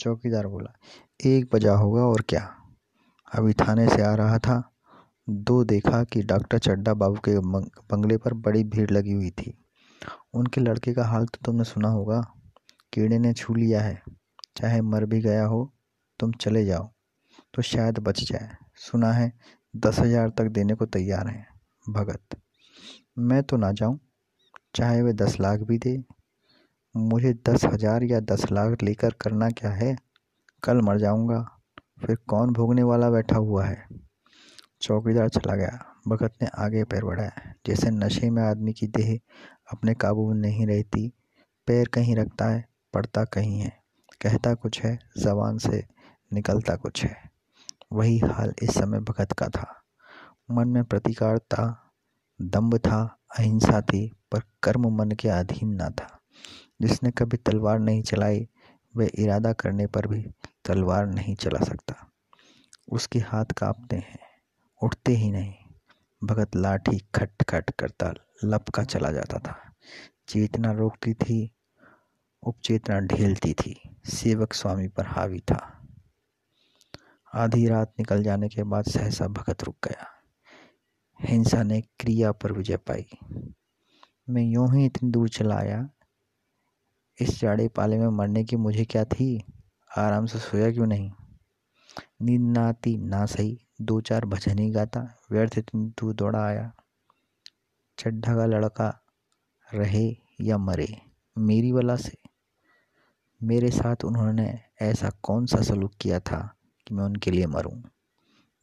[0.00, 0.72] चौकीदार बोला,
[1.20, 2.48] एक बजा होगा और क्या?
[3.32, 4.62] अभी थाने से आ रहा था।
[5.28, 9.54] दो देखा कि डॉक्टर चड्डा बाबू के बंगले पर बड़ी भीड़ लगी हुई थी।
[10.34, 12.20] उनके लड़के का हाल तो तुमने सुना होगा।
[12.92, 14.02] कीड़े ने छू लिया है।
[14.56, 15.72] चाहे मर भी गया हो,
[16.20, 16.90] तुम चले जाओ
[17.54, 19.32] तो शायद बच जाए। सुना है,
[19.74, 21.46] दस हज़ार तक देने को तैयार हैं,
[21.86, 22.36] भगत।
[23.18, 23.98] मैं तो ना जाऊँ।
[24.74, 26.04] चाहे वे दस लाख भी दे।
[26.96, 29.96] मुझे दस हज़ार या दस लाख लेकर करना क्या है?
[30.62, 31.60] कल मर जाऊँगा।
[32.06, 33.86] फिर कौन भोगने वाला बैठा हुआ है?
[34.82, 39.18] चौकीदार चला गया। भगत ने आगे पैर बढ़ाया। जैसे नशे में आदमी की देह
[39.72, 41.12] अपने काबू में नहीं रहती,
[41.66, 43.72] पैर कहीं रखता है, पड़ता कहीं है।
[44.22, 45.84] कहता कुछ है, जबान से
[46.32, 47.30] निकलता कुछ है।
[47.92, 49.82] वही हाल इस समय भगत का था।
[50.50, 51.92] मन में प्रतिकार था
[52.42, 56.20] दम्भ था, अहिंसा थी। पर कर्म मन के अधीन न था।
[56.82, 58.48] जिसने कभी तलवार नहीं चलाई,
[58.96, 60.26] वह इरादा करने पर भी
[60.64, 62.12] तलवार नहीं चला सकता।
[62.92, 64.18] उसके हाथ कांपते हैं,
[64.82, 65.54] उठते ही नहीं।
[66.24, 69.74] भगत लाठी खट खट करता, लपका चला जाता था।
[70.28, 71.54] चेतना रोकती थी,
[72.42, 75.86] उपचेतना ढेलती थी। सेवक स्वामी पर हावी था।
[77.34, 80.06] आधी रात निकल जाने के बाद सहसा भगत रुक गया।
[81.20, 83.06] हिंसा ने क्रिया पर विजय पाई।
[84.28, 85.88] मैं यूँ ही इतनी दूर चला आया।
[87.20, 89.44] इस जाड़े पाले में मरने की मुझे क्या थी?
[89.98, 91.10] आराम से सोया क्यों नहीं?
[92.22, 96.72] नींद ना आती, ना सही। दो चार भजन ही गाता, व्यर्थ इतनी दूर दौड़ा आया।
[97.98, 99.00] चड्ढा का लड़का
[99.74, 101.00] रहे या मरे,
[101.38, 102.18] मेरी वला से?
[103.42, 106.56] मेरे साथ उन्होंने ऐसा कौन सा सलूक किया था
[106.86, 107.82] कि मैं उनके लिए मरूं?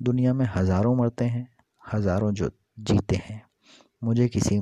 [0.02, 1.50] दुनिया में हज़ारों मरते हैं,
[1.94, 3.46] हज़ारों जो जीते हैं।
[4.04, 4.60] मुझे किसी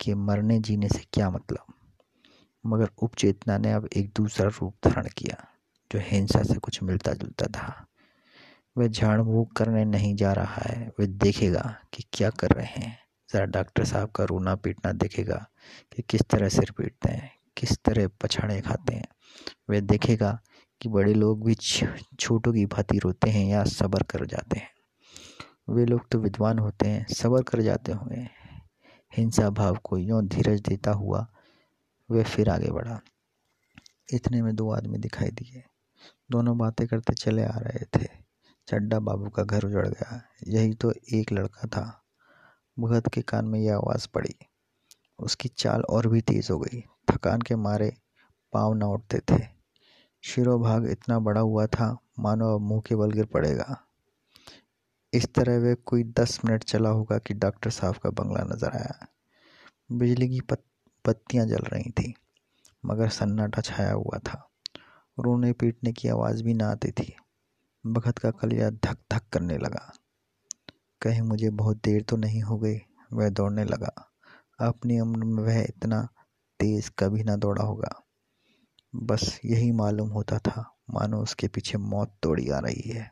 [0.00, 1.72] के मरने जीने से क्या मतलब?
[2.66, 5.44] मगर उपचेतना ने अब एक दूसरा रूप धारण किया,
[5.92, 7.86] जो हिंसा से कुछ मिलता जुलता था।
[8.78, 12.98] वह झाड़ फूक करने नहीं जा रहा है। वह देखेगा कि क्या कर रहे हैं।
[13.32, 15.46] ज़रा डॉक्टर साहब का रोना पीटना देखेगा
[15.96, 19.08] कि किस तरह सिर पीटते हैं, किस तरह पछाड़े खाते हैं।
[19.70, 20.40] वह देखेगा
[20.80, 24.70] कि बड़े लोग भी छोटों की भांति रोते हैं या सब्र कर जाते हैं।
[25.70, 28.37] वे लोग तो विद्वान होते हैं, सब्र कर जाते होंगे।
[29.16, 31.26] हिंसा भाव को यूँ धीरज देता हुआ
[32.10, 33.00] वह फिर आगे बढ़ा।
[34.12, 35.62] इतने में दो आदमी दिखाई दिए।
[36.30, 38.08] दोनों बातें करते चले आ रहे थे।
[38.68, 42.04] चड्डा बाबू का घर उजड़ गया। यही तो एक लड़का था।
[42.80, 44.34] भगत के कान में यह आवाज़ पड़ी।
[45.18, 47.96] उसकी चाल और भी तेज हो गई। थकान के मारे
[48.52, 49.44] पाँव न उठते थे।
[50.22, 53.87] शिरोभाग इतना बड़ा हुआ था, मानो अब मुँह के बल गिर पड़ेगा।
[55.12, 59.06] इस तरह वे कोई दस मिनट चला होगा कि डॉक्टर साहब का बंगला नज़र आया।
[59.92, 60.62] बिजली की पत,
[61.04, 62.14] बत्तियाँ जल रही थी
[62.84, 64.50] मगर सन्नाटा छाया हुआ था।
[65.18, 67.16] रोने पीटने की आवाज़ भी ना आती थी।
[67.86, 69.92] भगत का कलिया धक धक करने लगा।
[71.02, 72.76] कहीं मुझे बहुत देर तो नहीं हो गई
[73.12, 74.12] वह दौड़ने लगा।
[74.60, 76.08] अपनी उम्र में वह इतना
[76.60, 78.02] तेज कभी ना दौड़ा होगा।
[78.96, 83.10] बस यही मालूम होता था मानो उसके पीछे मौत दौड़ी आ रही है।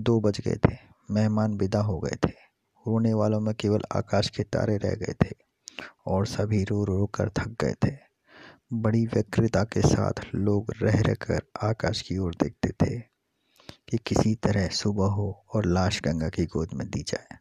[0.00, 2.32] दो बज गए थे। मेहमान विदा हो गए थे।
[2.86, 5.32] रोने वालों में केवल आकाश के तारे रह गए थे
[6.06, 7.96] और सभी रो रो कर थक गए थे।
[8.72, 13.00] बड़ी व्यग्रता के साथ लोग रह रह कर आकाश की ओर देखते थे
[13.88, 17.36] कि किसी तरह सुबह हो और लाश गंगा की गोद में दी जाए।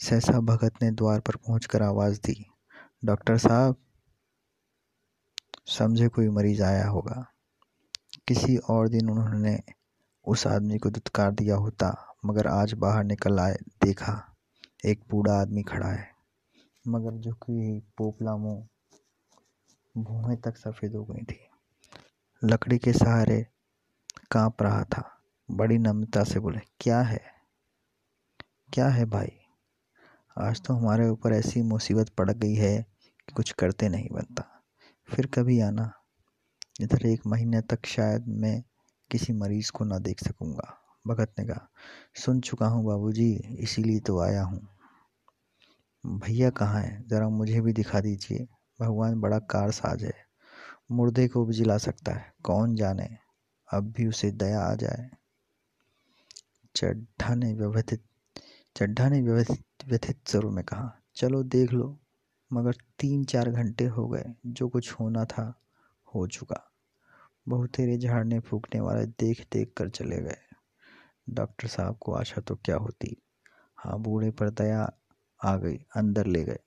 [0.00, 2.50] सहसा भगत ने द्वार पर पहुंचकर आवाज़ दी,
[3.04, 3.76] डॉक्टर साहब,
[5.66, 7.26] समझे कोई मरीज़ आया होगा।
[8.28, 9.60] किसी और दिन उन्होंने
[10.24, 14.36] उस आदमी को दुत्कार दिया होता मगर आज बाहर निकल आए, देखा,
[14.84, 16.10] एक बूढ़ा आदमी खड़ा है।
[16.88, 18.68] मगर जो कि पोपला मुँह
[19.96, 21.40] भूहें तक सफ़ेद हो गई थी।
[22.44, 23.46] लकड़ी के सहारे
[24.30, 27.20] काँप रहा था। बड़ी नम्रता से बोले, क्या है?
[28.72, 29.32] क्या है भाई?
[30.38, 32.86] आज तो हमारे ऊपर ऐसी मुसीबत पड़ गई है
[33.26, 34.62] कि कुछ करते नहीं बनता।
[35.08, 35.92] फिर कभी आना।
[36.80, 38.64] इधर एक महीने तक शायद मैं
[39.10, 41.68] किसी मरीज़ को ना देख सकूँगा। भगत ने कहा,
[42.14, 44.68] सुन चुका हूँ बाबूजी, इसीलिए तो आया हूँ।
[46.06, 47.04] भैया कहाँ है?
[47.08, 48.46] ज़रा मुझे भी दिखा दीजिए।
[48.80, 50.14] भगवान बड़ा कारसाज है।
[50.92, 53.08] मुर्दे को भी जिला सकता है। कौन जाने?
[53.68, 55.10] अब भी उसे दया आ जाए।
[56.76, 58.04] चड्ढा ने व्यवस्थित,
[58.76, 62.00] चड्ढा ने व्यथित स्वरूप में कहा, चलो देख लो,
[62.52, 65.60] मगर तीन चार घंटे हो गए, जो कुछ होना था,
[66.14, 66.72] हो चुका।
[67.48, 70.36] बहुतेरे झाड़ने फूकने वाले देख देख कर चले गए।
[71.26, 73.16] डॉक्टर साहब को आशा तो क्या होती?
[73.78, 74.90] हाँ बूढ़े पर दया
[75.40, 76.58] आ गई, अंदर ले गए।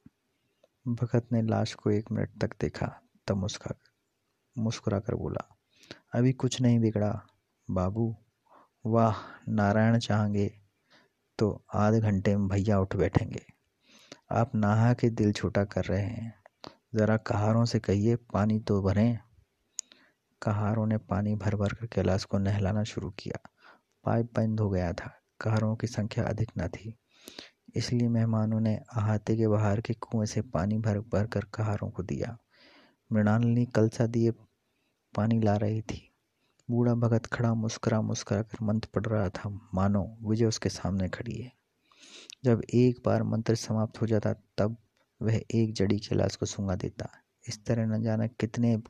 [0.85, 2.87] भगत ने लाश को एक मिनट तक देखा,
[3.27, 3.75] तब मुस्का
[4.55, 5.43] मुस्कुरा कर बोला,
[6.15, 7.27] अभी कुछ नहीं बिगड़ा,
[7.71, 8.15] बाबू।
[8.85, 9.15] वाह,
[9.49, 10.51] नारायण चाहेंगे
[11.39, 13.45] तो आधे घंटे में भैया उठ बैठेंगे।
[14.31, 16.33] आप नहा के दिल छोटा कर रहे हैं।
[16.95, 19.19] ज़रा कहारों से कहिए, पानी तो भरें।
[20.41, 23.39] कहारों ने पानी भर भर कर कैलाश को नहलाना शुरू किया।
[24.07, 26.95] पाइप बंद हो गया था। कहारों की संख्या अधिक न थी।
[27.75, 32.03] इसलिए मेहमानों ने अहाते के बाहर के कुएँ से पानी भर भर कर कहारों को
[32.03, 32.37] दिया।
[33.11, 34.31] मृणालिनी कलसा दिए
[35.15, 36.13] पानी ला रही थी।
[36.71, 41.35] बूढ़ा भगत खड़ा मुस्करा मुस्करा कर मंत्र पढ़ रहा था, मानो, विजय उसके सामने खड़ी
[41.35, 41.51] है।
[42.43, 44.77] जब एक बार मंत्र समाप्त हो जाता, तब
[45.21, 47.09] वह एक जड़ी कैलाश को सूँगा देता।
[47.47, 48.81] इस तरह न जाने कितने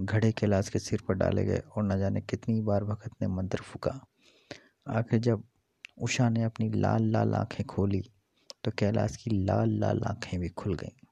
[0.00, 3.58] घड़े कैलाश के सिर पर डाले गए और न जाने कितनी बार भगत ने मंत्र
[3.58, 4.07] फूका।
[4.88, 5.42] आखिर जब
[6.02, 8.00] उषा ने अपनी लाल लाल आँखें खोली
[8.64, 11.06] तो कैलाश की लाल लाल आँखें भी खुल गईं।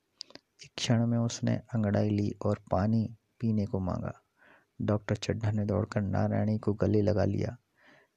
[0.65, 3.05] एक क्षण में उसने अंगड़ाई ली और पानी
[3.41, 4.13] पीने को मांगा।
[4.81, 7.57] डॉक्टर चड्ढा ने दौड़कर नारायणी को गले लगा लिया।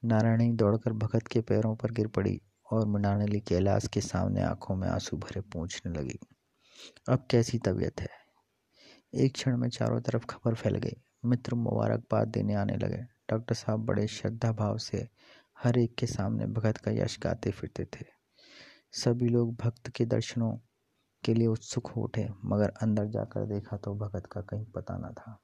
[0.03, 2.39] नारायणी दौड़कर भगत के पैरों पर गिर पड़ी
[2.71, 6.19] और मृणाली कैलाश के सामने आँखों में आँसू भरे पूछने लगी,
[7.09, 8.09] अब कैसी तबीयत है?
[9.13, 13.85] एक क्षण में चारों तरफ़ खबर फैल गई। मित्र मुबारकबाद देने आने लगे। डॉक्टर साहब
[13.85, 15.07] बड़े श्रद्धा भाव से
[15.63, 18.05] हर एक के सामने भगत का यश गाते फिरते थे।
[18.91, 20.51] सभी लोग भक्त के दर्शनों
[21.23, 25.13] के लिए उत्सुक हो उठे, मगर अंदर जाकर देखा तो भगत का कहीं पता न
[25.13, 25.39] था।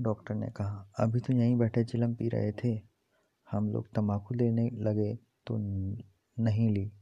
[0.00, 2.80] डॉक्टर ने कहा, अभी तो यहीं बैठे चिलम पी रहे थे।
[3.50, 5.14] हम लोग तंबाकू लेने लगे
[5.46, 6.92] तो नहीं ली।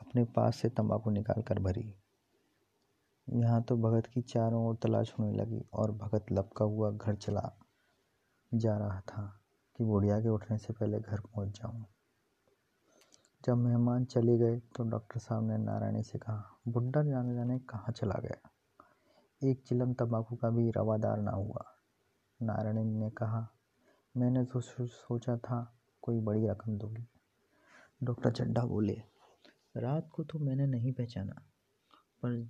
[0.00, 1.94] अपने पास से तंबाकू निकाल कर भरी।
[3.28, 7.58] यहाँ तो भगत की चारों ओर तलाश होने लगी और भगत लपका हुआ घर चला
[8.54, 9.41] जा रहा था।
[9.82, 11.84] कि बुढ़िया के उठने से पहले घर पहुँच जाऊँ।
[13.44, 17.92] जब मेहमान चले गए तो डॉक्टर साहब ने नारायणी से कहा बुढ़ा जाने जाने कहाँ
[17.92, 18.50] चला गया?
[19.42, 21.64] एक चिलम तंबाकू का भी रवादार ना हुआ।
[22.40, 23.46] नारायण ने कहा,
[24.14, 25.60] मैंने तो सोचा था
[26.02, 27.06] कोई बड़ी रकम दोगी।
[28.02, 29.02] डॉक्टर चड्ढा बोले,
[29.76, 31.42] रात को तो मैंने नहीं पहचाना,
[32.22, 32.42] पर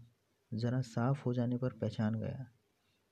[0.52, 2.46] ज़रा साफ़ हो जाने पर पहचान गया।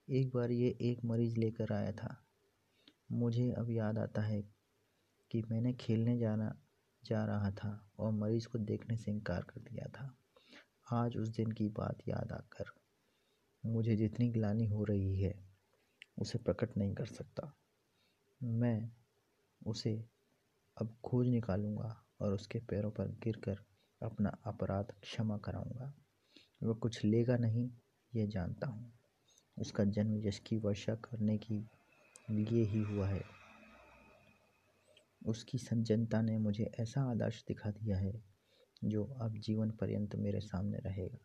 [0.08, 2.16] एक बार ये एक मरीज़ लेकर आया था।
[3.12, 4.42] मुझे अब याद आता है
[5.30, 6.56] कि मैंने खेलने जाना,
[7.04, 10.16] जा रहा था और मरीज़ को देखने से इनकार कर दिया था।
[10.92, 12.64] आज उस दिन की बात याद आकर
[13.66, 15.48] मुझे जितनी ग्लानी हो रही है,
[16.18, 17.56] उसे प्रकट नहीं कर सकता।
[18.42, 18.92] मैं
[19.66, 20.04] उसे
[20.80, 23.58] अब खोज निकालूँगा और उसके पैरों पर गिरकर
[24.02, 25.94] अपना अपराध क्षमा कराऊँगा।
[26.62, 27.70] वह कुछ लेगा नहीं,
[28.14, 28.92] यह जानता हूँ।
[29.58, 31.68] उसका जन्म यश की वर्षा करने की
[32.30, 33.22] लिए ही हुआ है।
[35.26, 38.22] उसकी सज्जनता ने मुझे ऐसा आदर्श दिखा दिया है,
[38.84, 41.18] जो अब जीवन पर्यंत मेरे सामने रहेगा।